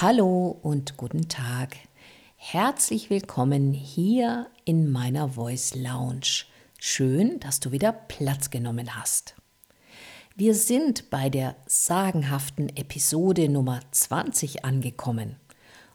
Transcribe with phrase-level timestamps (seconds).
[0.00, 1.76] Hallo und guten Tag.
[2.36, 6.44] Herzlich willkommen hier in meiner Voice Lounge.
[6.78, 9.34] Schön, dass du wieder Platz genommen hast.
[10.36, 15.36] Wir sind bei der sagenhaften Episode Nummer 20 angekommen.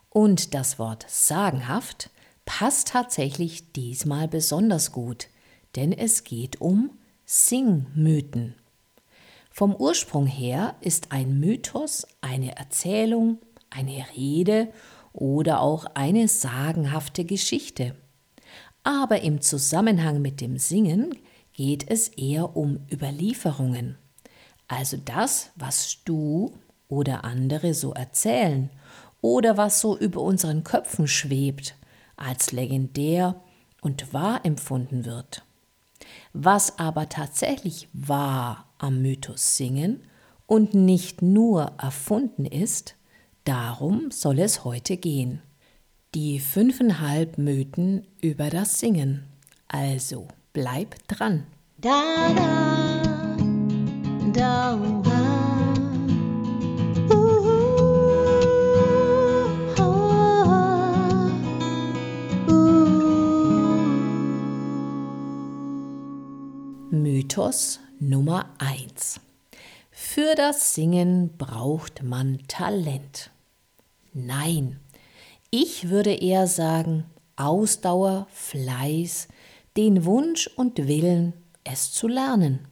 [0.09, 2.09] Und das Wort sagenhaft
[2.45, 5.27] passt tatsächlich diesmal besonders gut,
[5.75, 6.91] denn es geht um
[7.25, 8.55] Singmythen.
[9.51, 14.71] Vom Ursprung her ist ein Mythos eine Erzählung, eine Rede
[15.13, 17.95] oder auch eine sagenhafte Geschichte.
[18.83, 21.15] Aber im Zusammenhang mit dem Singen
[21.53, 23.97] geht es eher um Überlieferungen,
[24.67, 26.53] also das, was du
[26.87, 28.69] oder andere so erzählen
[29.19, 31.75] oder was so über unseren Köpfen schwebt,
[32.15, 33.41] als legendär
[33.81, 35.43] und wahr empfunden wird.
[36.33, 40.01] Was aber tatsächlich wahr am Mythos Singen
[40.47, 42.95] und nicht nur erfunden ist,
[43.43, 45.41] Darum soll es heute gehen.
[46.13, 49.23] Die fünfeinhalb Mythen über das Singen.
[49.67, 51.47] Also bleib dran.
[51.77, 52.03] Da,
[52.35, 53.37] da,
[54.31, 55.10] da,
[67.31, 69.21] Mythos Nummer 1.
[69.89, 73.31] Für das Singen braucht man Talent.
[74.11, 74.81] Nein,
[75.49, 77.05] ich würde eher sagen
[77.37, 79.29] Ausdauer, Fleiß,
[79.77, 81.31] den Wunsch und Willen,
[81.63, 82.67] es zu lernen.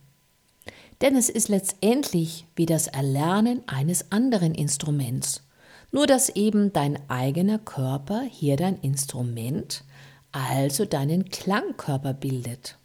[0.99, 5.47] Denn es ist letztendlich wie das Erlernen eines anderen Instruments,
[5.93, 9.85] nur dass eben dein eigener Körper hier dein Instrument,
[10.33, 12.78] also deinen Klangkörper bildet.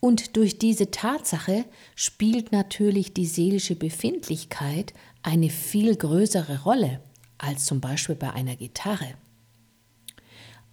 [0.00, 7.00] Und durch diese Tatsache spielt natürlich die seelische Befindlichkeit eine viel größere Rolle
[7.38, 9.14] als zum Beispiel bei einer Gitarre.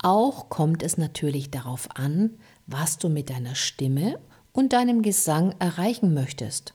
[0.02, 2.32] Auch kommt es natürlich darauf an,
[2.68, 4.20] was du mit deiner Stimme
[4.52, 6.74] und deinem Gesang erreichen möchtest.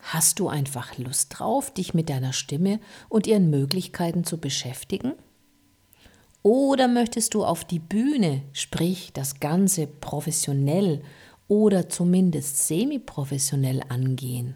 [0.00, 5.14] Hast du einfach Lust drauf, dich mit deiner Stimme und ihren Möglichkeiten zu beschäftigen?
[6.42, 11.02] Oder möchtest du auf die Bühne, sprich das Ganze professionell
[11.48, 14.54] oder zumindest semiprofessionell angehen?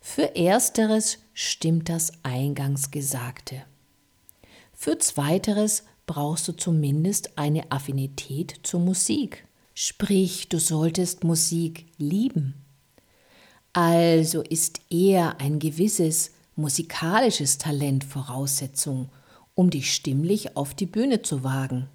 [0.00, 3.62] Für ersteres stimmt das eingangs Gesagte.
[4.72, 9.46] Für zweiteres brauchst du zumindest eine Affinität zur Musik.
[9.74, 12.54] Sprich, du solltest Musik lieben.
[13.72, 19.10] Also ist eher ein gewisses musikalisches Talent Voraussetzung,
[19.54, 21.88] um dich stimmlich auf die Bühne zu wagen.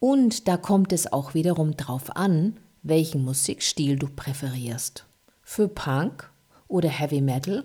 [0.00, 5.04] Und da kommt es auch wiederum drauf an, welchen Musikstil du präferierst.
[5.42, 6.30] Für Punk
[6.68, 7.64] oder Heavy Metal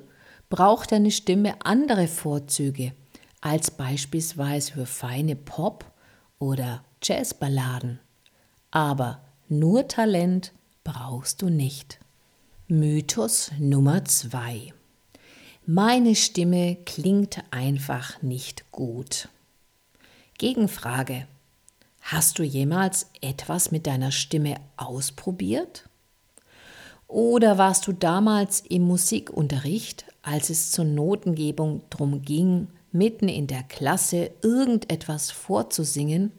[0.50, 2.94] braucht deine Stimme andere Vorzüge
[3.42, 5.92] als beispielsweise für feine Pop-
[6.40, 8.00] oder Jazzballaden.
[8.72, 12.00] Aber nur Talent brauchst du nicht.
[12.68, 14.74] Mythos Nummer 2.
[15.66, 19.28] Meine Stimme klingt einfach nicht gut.
[20.38, 21.28] Gegenfrage.
[22.03, 25.88] Hast du jemals etwas mit deiner Stimme ausprobiert?
[27.08, 33.64] Oder warst du damals im Musikunterricht, als es zur Notengebung drum ging, mitten in der
[33.64, 36.34] Klasse irgendetwas vorzusingen,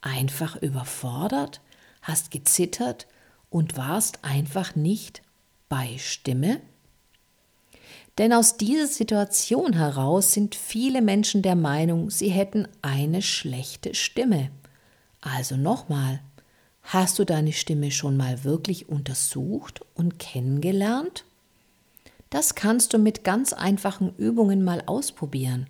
[0.00, 1.60] einfach überfordert,
[2.00, 3.06] hast gezittert
[3.50, 5.20] und warst einfach nicht
[5.68, 6.62] bei Stimme?
[8.16, 14.50] Denn aus dieser Situation heraus sind viele Menschen der Meinung, sie hätten eine schlechte Stimme.
[15.22, 16.20] Also nochmal,
[16.82, 21.24] Hast du deine Stimme schon mal wirklich untersucht und kennengelernt?
[22.28, 25.68] Das kannst du mit ganz einfachen Übungen mal ausprobieren.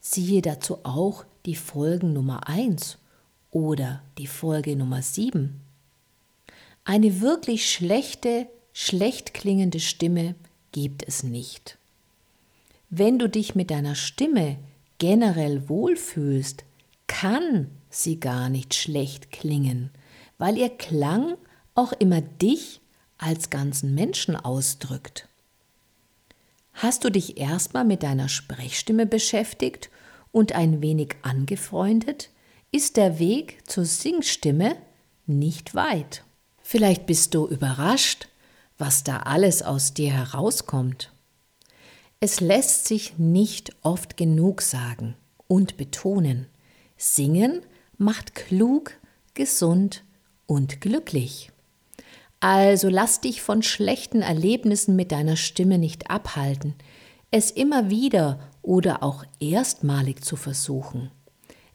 [0.00, 2.98] Siehe dazu auch die Folgen Nummer 1
[3.50, 5.60] oder die Folge Nummer 7.
[6.84, 10.34] Eine wirklich schlechte, schlecht klingende Stimme
[10.72, 11.78] gibt es nicht.
[12.90, 14.58] Wenn du dich mit deiner Stimme
[14.98, 16.64] generell wohlfühlst,
[17.06, 17.70] kann
[18.02, 19.90] sie gar nicht schlecht klingen,
[20.38, 21.36] weil ihr Klang
[21.74, 22.80] auch immer dich
[23.18, 25.28] als ganzen Menschen ausdrückt.
[26.74, 29.90] Hast du dich erstmal mit deiner Sprechstimme beschäftigt
[30.30, 32.30] und ein wenig angefreundet,
[32.70, 34.76] ist der Weg zur Singstimme
[35.26, 36.24] nicht weit.
[36.62, 38.28] Vielleicht bist du überrascht,
[38.76, 41.12] was da alles aus dir herauskommt.
[42.20, 45.16] Es lässt sich nicht oft genug sagen
[45.48, 46.46] und betonen.
[46.96, 47.62] Singen
[47.98, 48.92] macht klug,
[49.34, 50.04] gesund
[50.46, 51.50] und glücklich.
[52.40, 56.74] Also lass dich von schlechten Erlebnissen mit deiner Stimme nicht abhalten,
[57.30, 61.10] es immer wieder oder auch erstmalig zu versuchen.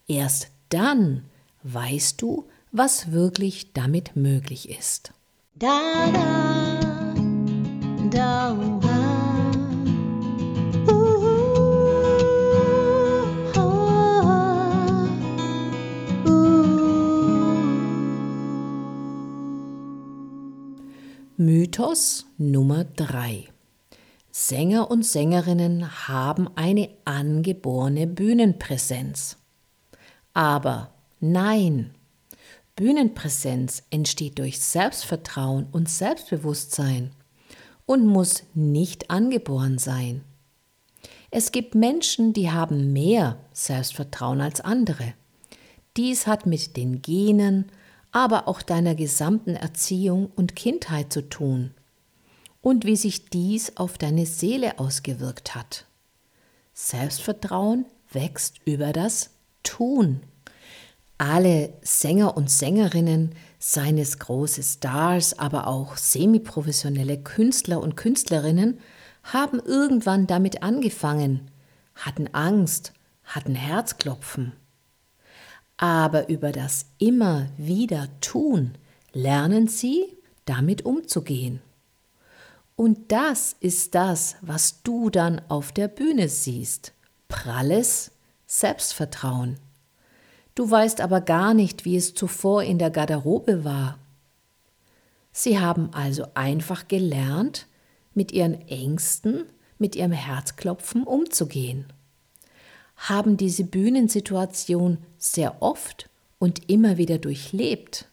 [0.07, 1.23] Erst dann
[1.63, 5.13] weißt du, was wirklich damit möglich ist.
[5.55, 7.13] Da, da,
[8.09, 8.90] da,
[21.43, 23.47] Mythos Nummer 3.
[24.29, 29.37] Sänger und Sängerinnen haben eine angeborene Bühnenpräsenz.
[30.35, 31.95] Aber nein,
[32.75, 37.09] Bühnenpräsenz entsteht durch Selbstvertrauen und Selbstbewusstsein
[37.87, 40.21] und muss nicht angeboren sein.
[41.31, 45.15] Es gibt Menschen, die haben mehr Selbstvertrauen als andere.
[45.97, 47.71] Dies hat mit den Genen,
[48.11, 51.73] aber auch deiner gesamten Erziehung und Kindheit zu tun
[52.61, 55.85] und wie sich dies auf deine Seele ausgewirkt hat.
[56.73, 59.31] Selbstvertrauen wächst über das
[59.63, 60.21] Tun.
[61.17, 68.79] Alle Sänger und Sängerinnen, seines große Stars, aber auch semiprofessionelle Künstler und Künstlerinnen,
[69.23, 71.51] haben irgendwann damit angefangen,
[71.93, 72.93] hatten Angst,
[73.23, 74.53] hatten Herzklopfen
[75.81, 78.77] aber über das immer wieder tun
[79.13, 81.59] lernen sie, damit umzugehen.
[82.75, 86.93] Und das ist das, was du dann auf der Bühne siehst.
[87.27, 88.11] Pralles
[88.45, 89.57] Selbstvertrauen.
[90.53, 93.97] Du weißt aber gar nicht, wie es zuvor in der Garderobe war.
[95.31, 97.65] Sie haben also einfach gelernt,
[98.13, 99.45] mit ihren Ängsten,
[99.79, 101.91] mit ihrem Herzklopfen umzugehen
[103.01, 108.07] haben diese Bühnensituation sehr oft und immer wieder durchlebt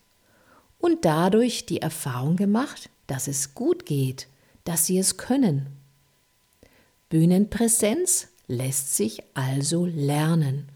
[0.79, 4.29] und dadurch die Erfahrung gemacht, dass es gut geht,
[4.64, 5.67] dass sie es können.
[7.11, 10.69] Bühnenpräsenz lässt sich also lernen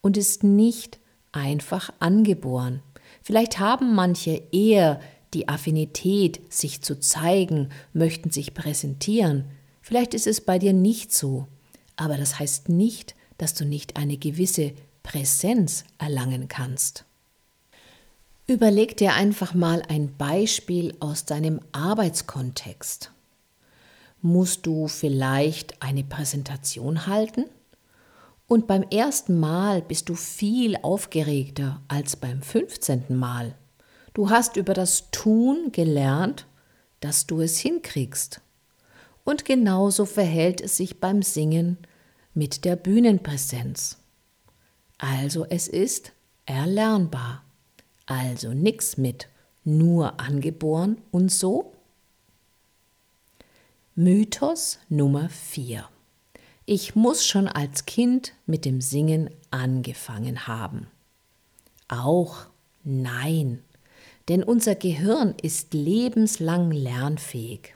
[0.00, 0.98] und ist nicht
[1.30, 2.82] einfach angeboren.
[3.22, 5.00] Vielleicht haben manche eher
[5.32, 9.44] die Affinität, sich zu zeigen, möchten sich präsentieren.
[9.80, 11.46] Vielleicht ist es bei dir nicht so.
[11.94, 14.72] Aber das heißt nicht, dass du nicht eine gewisse
[15.02, 17.06] Präsenz erlangen kannst.
[18.46, 23.12] Überleg dir einfach mal ein Beispiel aus deinem Arbeitskontext.
[24.20, 27.46] Musst du vielleicht eine Präsentation halten?
[28.46, 33.04] Und beim ersten Mal bist du viel aufgeregter als beim 15.
[33.08, 33.54] Mal.
[34.12, 36.46] Du hast über das Tun gelernt,
[36.98, 38.42] dass du es hinkriegst.
[39.24, 41.78] Und genauso verhält es sich beim Singen
[42.34, 43.98] mit der Bühnenpräsenz.
[44.98, 46.12] Also es ist
[46.46, 47.44] erlernbar.
[48.06, 49.28] Also nix mit
[49.64, 51.72] nur angeboren und so.
[53.94, 55.88] Mythos Nummer 4.
[56.66, 60.86] Ich muss schon als Kind mit dem Singen angefangen haben.
[61.88, 62.46] Auch
[62.84, 63.62] nein,
[64.28, 67.74] denn unser Gehirn ist lebenslang lernfähig.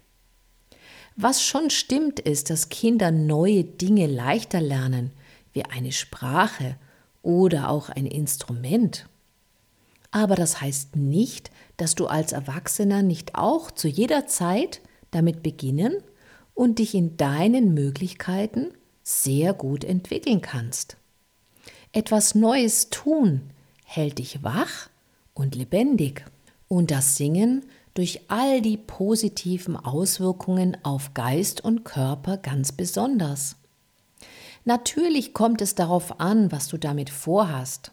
[1.16, 5.12] Was schon stimmt, ist, dass Kinder neue Dinge leichter lernen,
[5.52, 6.76] wie eine Sprache
[7.22, 9.08] oder auch ein Instrument.
[10.10, 15.96] Aber das heißt nicht, dass du als Erwachsener nicht auch zu jeder Zeit damit beginnen
[16.54, 18.72] und dich in deinen Möglichkeiten
[19.02, 20.96] sehr gut entwickeln kannst.
[21.92, 23.42] Etwas Neues tun
[23.84, 24.88] hält dich wach
[25.34, 26.24] und lebendig.
[26.66, 33.56] Und das Singen durch all die positiven Auswirkungen auf Geist und Körper ganz besonders.
[34.64, 37.92] Natürlich kommt es darauf an, was du damit vorhast.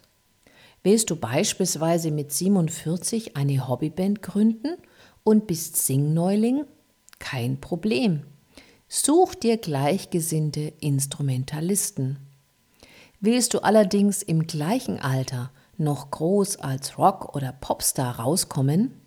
[0.82, 4.76] Willst du beispielsweise mit 47 eine Hobbyband gründen
[5.22, 6.64] und bist Singneuling?
[7.20, 8.24] Kein Problem.
[8.88, 12.18] Such dir gleichgesinnte Instrumentalisten.
[13.20, 19.01] Willst du allerdings im gleichen Alter noch groß als Rock- oder Popstar rauskommen?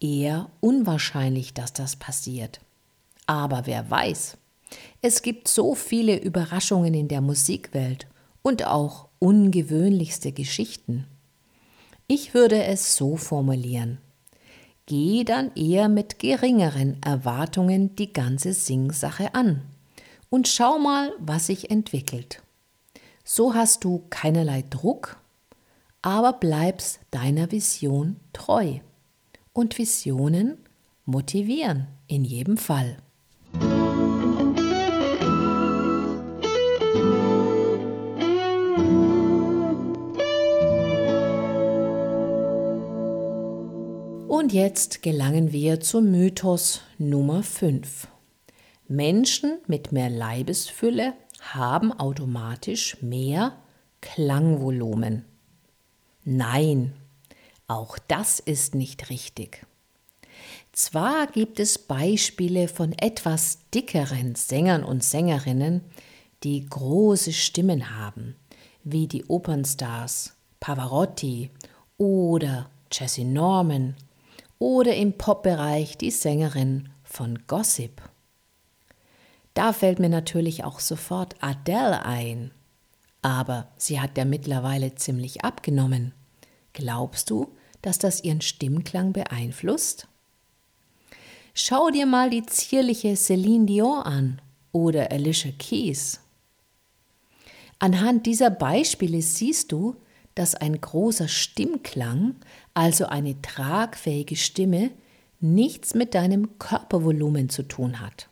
[0.00, 2.60] Eher unwahrscheinlich, dass das passiert.
[3.26, 4.36] Aber wer weiß,
[5.02, 8.06] es gibt so viele Überraschungen in der Musikwelt
[8.42, 11.06] und auch ungewöhnlichste Geschichten.
[12.06, 13.98] Ich würde es so formulieren.
[14.86, 19.62] Geh dann eher mit geringeren Erwartungen die ganze Singsache an
[20.30, 22.42] und schau mal, was sich entwickelt.
[23.24, 25.20] So hast du keinerlei Druck,
[26.00, 28.78] aber bleibst deiner Vision treu
[29.58, 30.56] und Visionen
[31.04, 32.98] motivieren in jedem Fall.
[44.28, 48.06] Und jetzt gelangen wir zum Mythos Nummer 5.
[48.86, 53.56] Menschen mit mehr Leibesfülle haben automatisch mehr
[54.02, 55.24] Klangvolumen.
[56.22, 56.92] Nein,
[57.68, 59.64] auch das ist nicht richtig.
[60.72, 65.82] Zwar gibt es Beispiele von etwas dickeren Sängern und Sängerinnen,
[66.44, 68.36] die große Stimmen haben,
[68.84, 71.50] wie die Opernstars Pavarotti
[71.98, 73.96] oder Jesse Norman
[74.58, 78.02] oder im Popbereich die Sängerin von Gossip.
[79.54, 82.52] Da fällt mir natürlich auch sofort Adele ein,
[83.22, 86.12] aber sie hat ja mittlerweile ziemlich abgenommen.
[86.72, 90.08] Glaubst du, dass das ihren Stimmklang beeinflusst?
[91.54, 94.40] Schau dir mal die zierliche Celine Dion an
[94.72, 96.20] oder Alicia Keys.
[97.78, 99.96] Anhand dieser Beispiele siehst du,
[100.34, 102.36] dass ein großer Stimmklang,
[102.74, 104.90] also eine tragfähige Stimme,
[105.40, 108.28] nichts mit deinem Körpervolumen zu tun hat.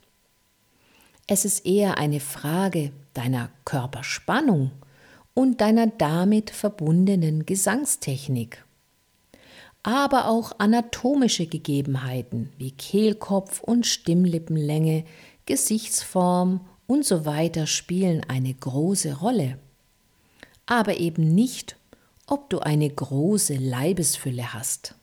[1.27, 4.71] Es ist eher eine Frage deiner Körperspannung
[5.35, 8.66] und deiner damit verbundenen Gesangstechnik.
[9.87, 15.05] Aber auch anatomische Gegebenheiten wie Kehlkopf und Stimmlippenlänge,
[15.47, 19.59] Gesichtsform und so weiter spielen eine große Rolle.
[20.67, 21.77] Aber eben nicht
[22.27, 24.95] ob du eine große Leibesfülle hast.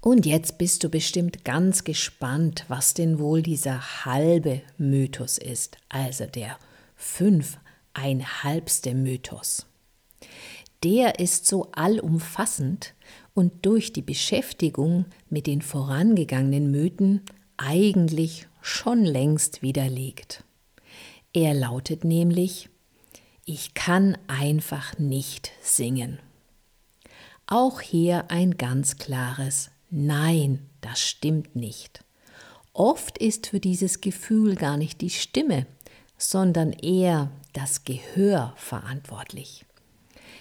[0.00, 6.26] Und jetzt bist du bestimmt ganz gespannt, was denn wohl dieser halbe Mythos ist, also
[6.26, 6.58] der
[6.94, 7.58] fünf
[7.92, 9.66] ein halbste Mythos.
[10.84, 12.94] Der ist so allumfassend
[13.36, 17.20] und durch die Beschäftigung mit den vorangegangenen Mythen
[17.58, 20.42] eigentlich schon längst widerlegt.
[21.34, 22.70] Er lautet nämlich,
[23.44, 26.18] ich kann einfach nicht singen.
[27.46, 32.04] Auch hier ein ganz klares Nein, das stimmt nicht.
[32.72, 35.66] Oft ist für dieses Gefühl gar nicht die Stimme,
[36.16, 39.66] sondern eher das Gehör verantwortlich.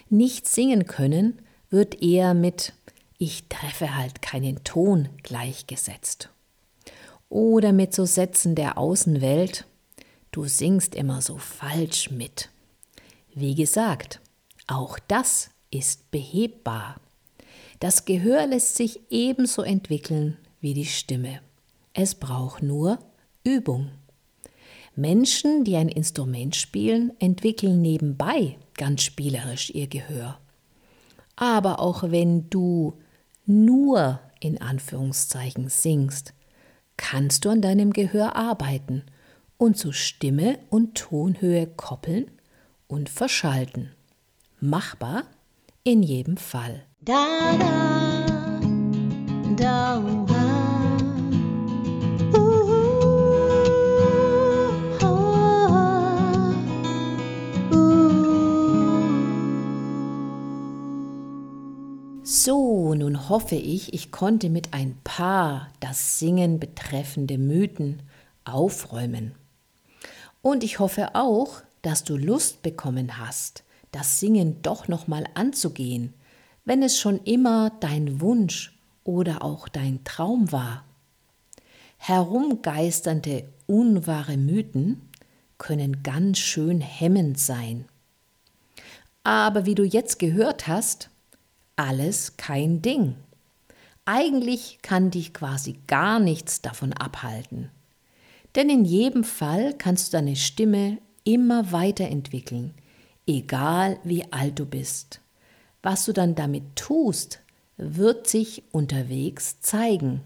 [0.09, 2.73] Nicht singen können wird eher mit
[3.17, 6.29] Ich treffe halt keinen Ton gleichgesetzt.
[7.29, 9.65] Oder mit so Sätzen der Außenwelt
[10.35, 12.49] Du singst immer so falsch mit.
[13.33, 14.19] Wie gesagt,
[14.67, 16.97] auch das ist behebbar.
[17.79, 21.39] Das Gehör lässt sich ebenso entwickeln wie die Stimme.
[21.93, 22.99] Es braucht nur
[23.45, 23.91] Übung.
[24.97, 30.37] Menschen, die ein Instrument spielen, entwickeln nebenbei ganz spielerisch ihr Gehör.
[31.37, 32.93] Aber auch wenn du
[33.45, 36.33] nur in Anführungszeichen singst,
[36.97, 39.03] kannst du an deinem Gehör arbeiten
[39.57, 42.31] und zu Stimme und Tonhöhe koppeln
[42.87, 43.91] und verschalten.
[44.59, 45.23] Machbar
[45.83, 46.83] in jedem Fall.
[47.01, 48.59] Da, da,
[49.55, 50.34] da,
[62.45, 68.03] So, nun hoffe ich, ich konnte mit ein paar das Singen betreffende Mythen
[68.43, 69.33] aufräumen.
[70.43, 76.13] Und ich hoffe auch, dass du Lust bekommen hast, das Singen doch nochmal anzugehen,
[76.65, 80.85] wenn es schon immer dein Wunsch oder auch dein Traum war.
[81.97, 85.01] Herumgeisternde, unwahre Mythen
[85.57, 87.85] können ganz schön hemmend sein.
[89.23, 91.09] Aber wie du jetzt gehört hast,
[91.75, 93.15] alles kein Ding.
[94.05, 97.71] Eigentlich kann dich quasi gar nichts davon abhalten.
[98.55, 102.73] Denn in jedem Fall kannst du deine Stimme immer weiterentwickeln,
[103.27, 105.19] egal wie alt du bist.
[105.81, 107.41] Was du dann damit tust,
[107.77, 110.21] wird sich unterwegs zeigen.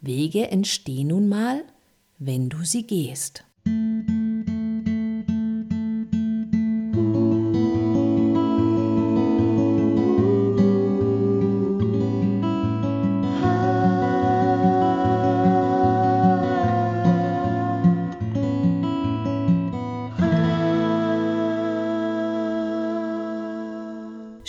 [0.00, 1.62] Wege entstehen nun mal,
[2.18, 3.44] wenn du sie gehst.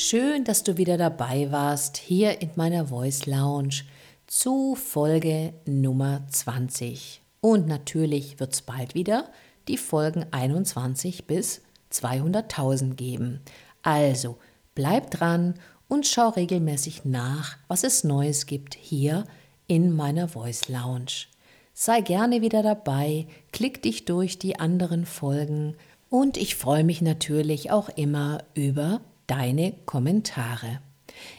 [0.05, 3.83] Schön, dass du wieder dabei warst hier in meiner Voice Lounge
[4.27, 7.21] zu Folge Nummer 20.
[7.39, 9.31] Und natürlich wird es bald wieder
[9.69, 11.61] die Folgen 21 bis
[11.93, 13.39] 200.000 geben.
[13.81, 14.37] Also
[14.75, 15.53] bleib dran
[15.87, 19.23] und schau regelmäßig nach, was es Neues gibt hier
[19.67, 21.27] in meiner Voice Lounge.
[21.73, 25.77] Sei gerne wieder dabei, klick dich durch die anderen Folgen
[26.09, 30.79] und ich freue mich natürlich auch immer über deine Kommentare.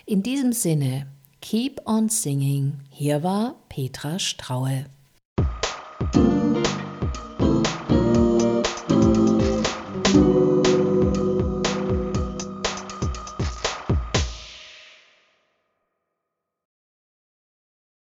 [0.07, 1.07] In diesem Sinne,
[1.41, 2.81] Keep on Singing.
[2.89, 4.87] Hier war Petra Straue.